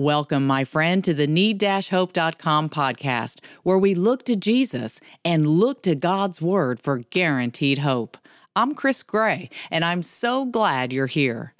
[0.00, 5.94] Welcome, my friend, to the need-hope.com podcast, where we look to Jesus and look to
[5.94, 8.16] God's Word for guaranteed hope.
[8.56, 11.52] I'm Chris Gray, and I'm so glad you're here.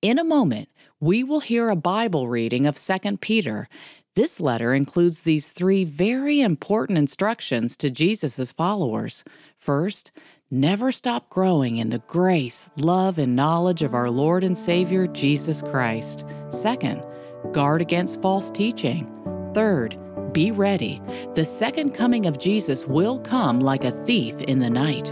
[0.00, 0.70] In a moment,
[1.00, 3.68] we will hear a Bible reading of 2 Peter.
[4.14, 9.22] This letter includes these three very important instructions to Jesus' followers.
[9.58, 10.12] First,
[10.50, 15.60] never stop growing in the grace, love, and knowledge of our Lord and Savior, Jesus
[15.60, 16.24] Christ.
[16.48, 17.04] Second,
[17.50, 19.06] Guard against false teaching.
[19.54, 19.98] Third,
[20.32, 21.02] be ready.
[21.34, 25.08] The second coming of Jesus will come like a thief in the night.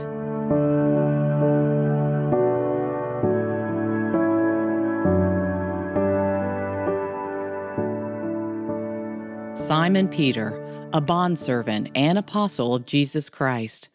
[9.54, 13.88] Simon Peter, a bondservant and apostle of Jesus Christ.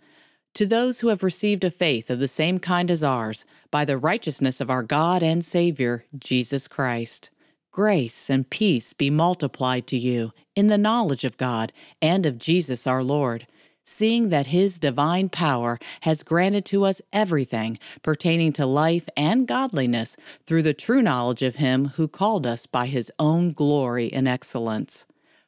[0.54, 3.98] To those who have received a faith of the same kind as ours, by the
[3.98, 7.30] righteousness of our God and Savior, Jesus Christ.
[7.76, 12.88] Grace and peace be multiplied to you in the knowledge of God and of Jesus
[12.88, 13.48] our Lord,
[13.84, 20.16] seeing that His divine power has granted to us everything pertaining to life and godliness
[20.46, 25.06] through the true knowledge of Him who called us by His own glory and excellence.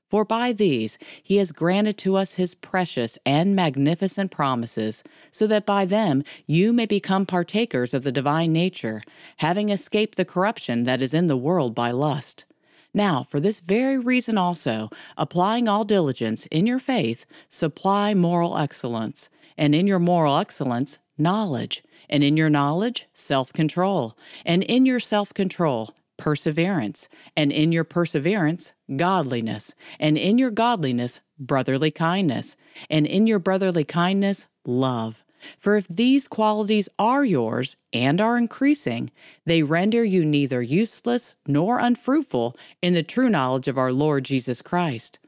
[0.09, 5.65] For by these he has granted to us his precious and magnificent promises, so that
[5.65, 9.01] by them you may become partakers of the divine nature,
[9.37, 12.45] having escaped the corruption that is in the world by lust.
[12.93, 19.29] Now, for this very reason also, applying all diligence in your faith, supply moral excellence,
[19.57, 24.99] and in your moral excellence, knowledge, and in your knowledge, self control, and in your
[24.99, 32.57] self control, perseverance, and in your perseverance, godliness, and in your godliness, brotherly kindness,
[32.89, 35.23] and in your brotherly kindness, love.
[35.57, 39.11] For if these qualities are yours and are increasing,
[39.45, 44.61] they render you neither useless nor unfruitful in the true knowledge of our Lord Jesus
[44.61, 45.19] Christ.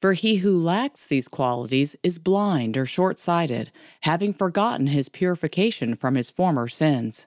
[0.00, 5.96] For he who lacks these qualities is blind or short sighted, having forgotten his purification
[5.96, 7.26] from his former sins.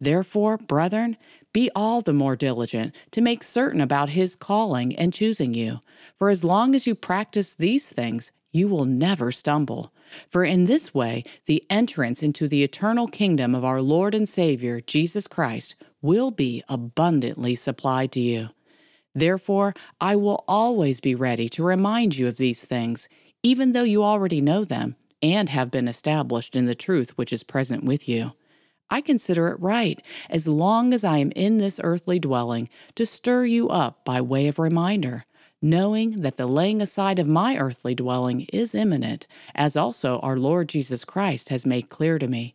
[0.00, 1.16] Therefore, brethren,
[1.52, 5.80] be all the more diligent to make certain about his calling and choosing you.
[6.18, 9.92] For as long as you practice these things, you will never stumble.
[10.28, 14.80] For in this way, the entrance into the eternal kingdom of our Lord and Savior,
[14.80, 18.48] Jesus Christ, will be abundantly supplied to you.
[19.14, 23.08] Therefore, I will always be ready to remind you of these things,
[23.42, 27.42] even though you already know them and have been established in the truth which is
[27.42, 28.32] present with you.
[28.90, 30.00] I consider it right,
[30.30, 34.48] as long as I am in this earthly dwelling, to stir you up by way
[34.48, 35.26] of reminder,
[35.60, 40.68] knowing that the laying aside of my earthly dwelling is imminent, as also our Lord
[40.68, 42.54] Jesus Christ has made clear to me.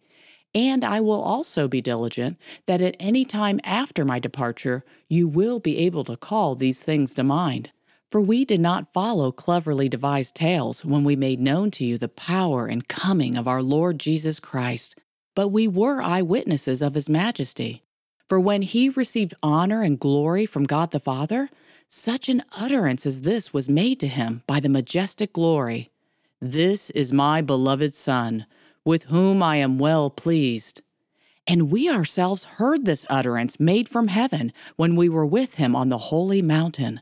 [0.56, 5.60] And I will also be diligent that at any time after my departure you will
[5.60, 7.72] be able to call these things to mind.
[8.12, 12.08] For we did not follow cleverly devised tales when we made known to you the
[12.08, 14.96] power and coming of our Lord Jesus Christ
[15.36, 17.84] but we were eyewitnesses of his majesty.
[18.28, 21.50] For when he received honor and glory from God the Father,
[21.90, 25.92] such an utterance as this was made to him by the majestic glory
[26.42, 28.46] This is my beloved Son,
[28.84, 30.82] with whom I am well pleased.
[31.46, 35.90] And we ourselves heard this utterance made from heaven when we were with him on
[35.90, 37.02] the holy mountain.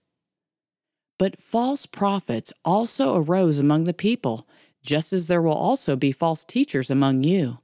[1.21, 4.47] But false prophets also arose among the people,
[4.81, 7.59] just as there will also be false teachers among you,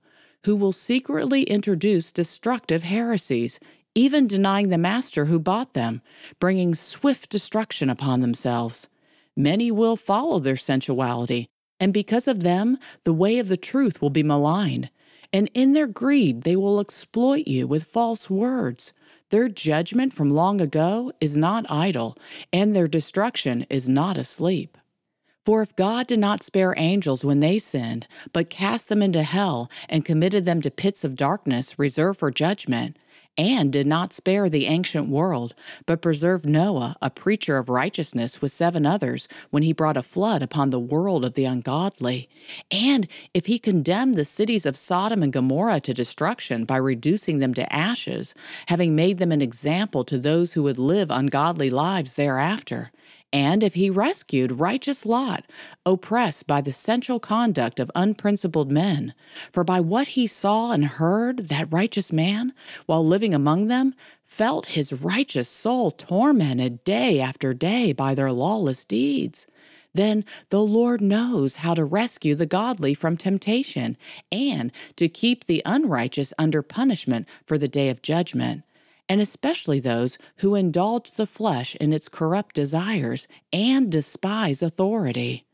[0.46, 3.60] who will secretly introduce destructive heresies,
[3.96, 6.04] even denying the master who bought them,
[6.40, 8.90] bringing swift destruction upon themselves.
[9.36, 11.48] Many will follow their sensuality,
[11.80, 14.92] and because of them, the way of the truth will be maligned.
[15.34, 18.94] And in their greed, they will exploit you with false words
[19.30, 22.18] their judgment from long ago is not idle,
[22.54, 24.78] and their destruction is not asleep.
[25.46, 29.72] For if God did not spare angels when they sinned, but cast them into hell
[29.88, 32.98] and committed them to pits of darkness reserved for judgment,
[33.38, 35.54] and did not spare the ancient world,
[35.86, 40.42] but preserved Noah, a preacher of righteousness, with seven others, when he brought a flood
[40.42, 42.30] upon the world of the ungodly.
[42.72, 47.54] And if he condemned the cities of Sodom and Gomorrah to destruction by reducing them
[47.54, 48.34] to ashes,
[48.68, 52.92] having made them an example to those who would live ungodly lives thereafter,
[53.34, 55.46] and if he rescued righteous Lot,
[55.86, 59.14] oppressed by the sensual conduct of unprincipled men.
[59.52, 62.54] For by what he saw and heard, that righteous man,
[62.86, 63.94] while living among them,
[64.26, 69.48] felt his righteous soul tormented day after day by their lawless deeds.
[69.94, 73.98] Then the Lord knows how to rescue the godly from temptation
[74.32, 78.64] and to keep the unrighteous under punishment for the day of judgment
[79.10, 85.46] and especially those who indulge the flesh in its corrupt desires and despise authority.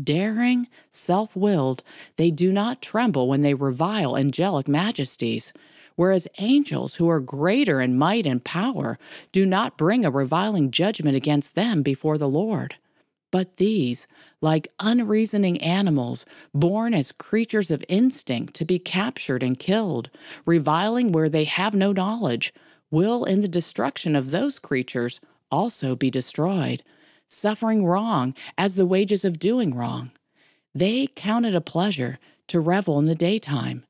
[0.00, 1.82] Daring, self willed,
[2.16, 5.52] they do not tremble when they revile angelic majesties,
[5.96, 8.98] whereas angels who are greater in might and power
[9.32, 12.76] do not bring a reviling judgment against them before the Lord.
[13.30, 14.06] But these,
[14.40, 20.10] like unreasoning animals, born as creatures of instinct to be captured and killed,
[20.46, 22.52] reviling where they have no knowledge,
[22.92, 26.84] will in the destruction of those creatures also be destroyed,
[27.28, 30.12] suffering wrong as the wages of doing wrong.
[30.74, 32.18] They count it a pleasure
[32.48, 33.84] to revel in the daytime.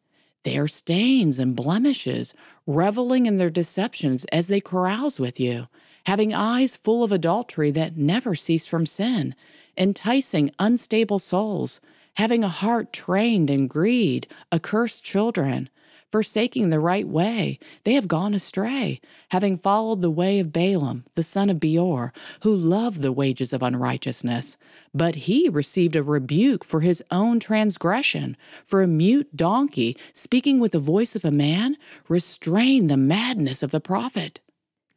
[0.44, 2.32] They are stains and blemishes,
[2.66, 5.69] reveling in their deceptions as they carouse with you,
[6.06, 9.34] having eyes full of adultery that never cease from sin,
[9.76, 11.81] enticing unstable souls,
[12.16, 15.69] having a heart trained in greed, accursed children,
[16.12, 17.59] forsaking the right way.
[17.85, 19.00] They have gone astray,
[19.31, 22.12] having followed the way of Balaam, the son of Beor,
[22.43, 24.59] who loved the wages of unrighteousness.
[24.94, 28.37] But he received a rebuke for his own transgression.
[28.64, 31.76] For a mute donkey, speaking with the voice of a man,
[32.09, 34.41] restrained the madness of the prophet.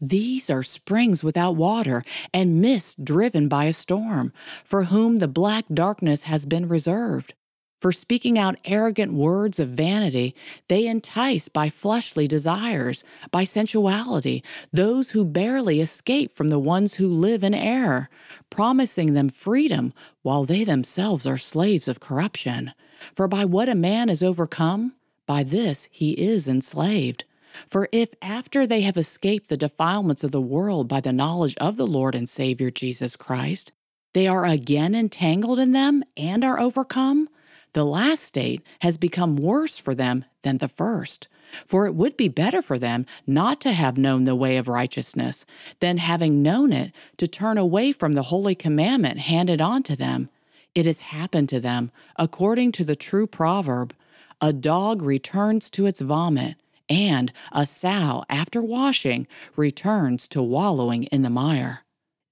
[0.02, 2.04] These are springs without water,
[2.34, 4.34] and mist driven by a storm,
[4.66, 7.34] for whom the black darkness has been reserved.
[7.86, 10.34] For speaking out arrogant words of vanity,
[10.70, 14.44] they entice by fleshly desires, by sensuality,
[14.74, 18.10] those who barely escape from the ones who live in error,
[18.50, 19.94] promising them freedom
[20.24, 22.74] while they themselves are slaves of corruption.
[23.14, 24.96] For by what a man is overcome,
[25.28, 27.26] by this he is enslaved.
[27.68, 31.78] For if after they have escaped the defilements of the world by the knowledge of
[31.78, 33.72] the Lord and Savior Jesus Christ,
[34.14, 37.30] they are again entangled in them and are overcome,
[37.76, 41.28] the last state has become worse for them than the first.
[41.66, 45.46] For it would be better for them not to have known the way of righteousness
[45.82, 50.30] than having known it to turn away from the holy commandment handed on to them.
[50.74, 53.94] It has happened to them, according to the true proverb
[54.42, 56.56] a dog returns to its vomit,
[56.90, 61.85] and a sow, after washing, returns to wallowing in the mire.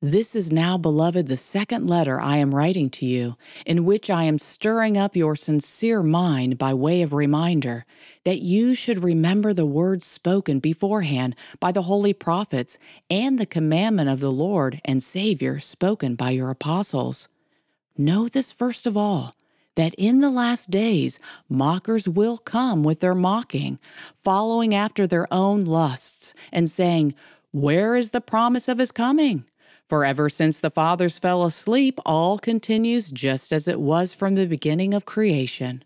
[0.06, 4.26] This is now, beloved, the second letter I am writing to you, in which I
[4.26, 7.86] am stirring up your sincere mind by way of reminder
[8.26, 12.78] that you should remember the words spoken beforehand by the holy prophets
[13.10, 17.30] and the commandment of the Lord and Savior spoken by your apostles.
[17.98, 19.38] Know this first of all
[19.76, 21.18] that in the last days
[21.48, 23.80] mockers will come with their mocking,
[24.22, 27.16] following after their own lusts, and saying,
[27.54, 29.46] Where is the promise of his coming?
[29.90, 34.48] For ever since the fathers fell asleep, all continues just as it was from the
[34.48, 35.84] beginning of creation.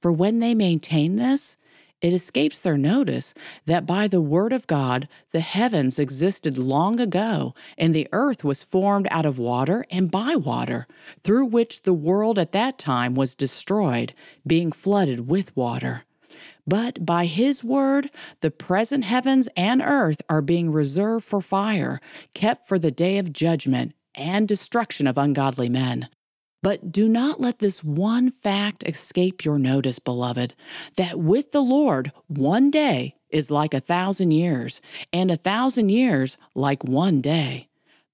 [0.00, 1.56] For when they maintain this,
[2.00, 3.34] it escapes their notice
[3.66, 8.62] that by the word of God the heavens existed long ago, and the earth was
[8.62, 10.86] formed out of water and by water,
[11.24, 14.14] through which the world at that time was destroyed,
[14.46, 16.04] being flooded with water.
[16.68, 18.10] But by his word,
[18.42, 21.98] the present heavens and earth are being reserved for fire,
[22.34, 26.10] kept for the day of judgment and destruction of ungodly men.
[26.62, 30.54] But do not let this one fact escape your notice, beloved,
[30.96, 36.36] that with the Lord, one day is like a thousand years, and a thousand years
[36.54, 37.68] like one day.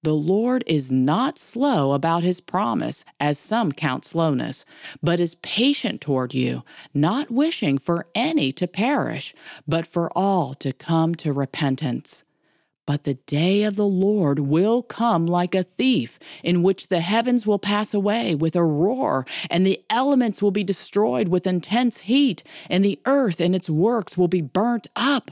[0.05, 4.67] The Lord is not slow about his promise, as some count slowness,
[5.03, 9.35] but is patient toward you, not wishing for any to perish,
[9.67, 12.23] but for all to come to repentance.
[12.85, 17.47] But the day of the Lord will come like a thief, in which the heavens
[17.47, 22.43] will pass away with a roar, and the elements will be destroyed with intense heat,
[22.69, 25.31] and the earth and its works will be burnt up.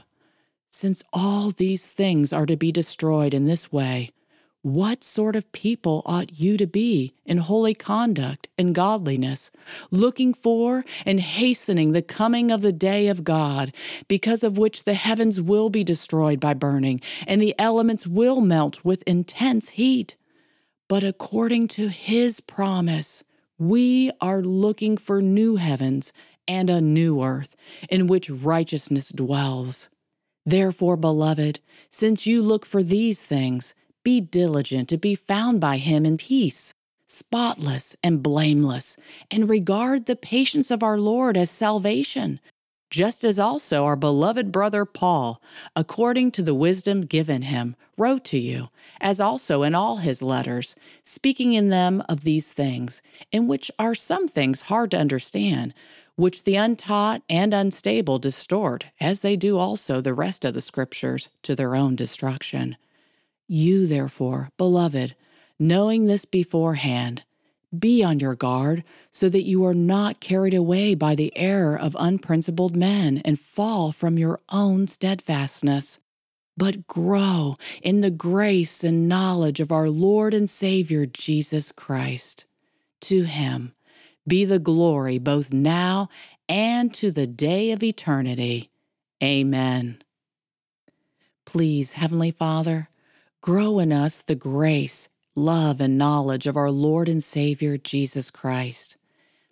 [0.71, 4.09] Since all these things are to be destroyed in this way,
[4.63, 9.51] What sort of people ought you to be in holy conduct and godliness,
[9.91, 13.73] looking for and hastening the coming of the day of God,
[14.07, 18.85] because of which the heavens will be destroyed by burning, and the elements will melt
[18.85, 20.15] with intense heat?
[20.87, 23.25] But according to his promise,
[23.57, 26.13] we are looking for new heavens
[26.47, 27.53] and a new earth
[27.89, 29.89] in which righteousness dwells.
[30.45, 33.73] Therefore, beloved, since you look for these things,
[34.03, 36.73] be diligent to be found by him in peace,
[37.07, 38.97] spotless and blameless,
[39.29, 42.39] and regard the patience of our Lord as salvation,
[42.89, 45.41] just as also our beloved brother Paul,
[45.75, 48.69] according to the wisdom given him, wrote to you,
[49.01, 53.95] as also in all his letters, speaking in them of these things, in which are
[53.95, 55.73] some things hard to understand,
[56.15, 61.29] which the untaught and unstable distort, as they do also the rest of the Scriptures,
[61.41, 62.75] to their own destruction.
[63.47, 65.15] You, therefore, beloved,
[65.59, 67.23] knowing this beforehand,
[67.77, 71.95] be on your guard so that you are not carried away by the error of
[71.99, 75.99] unprincipled men and fall from your own steadfastness,
[76.55, 82.45] but grow in the grace and knowledge of our Lord and Savior Jesus Christ.
[83.01, 83.73] To him
[84.27, 86.09] be the glory both now
[86.47, 88.69] and to the day of eternity.
[89.21, 90.01] Amen.
[91.45, 92.89] Please, Heavenly Father,
[93.43, 98.95] grow in us the grace, love, and knowledge of our Lord and Savior Jesus Christ.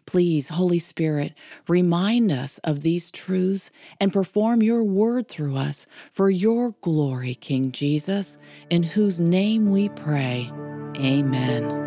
[0.05, 1.33] Please, Holy Spirit,
[1.67, 3.69] remind us of these truths
[3.99, 8.37] and perform your word through us for your glory, King Jesus,
[8.69, 10.49] in whose name we pray.
[10.95, 11.80] Amen.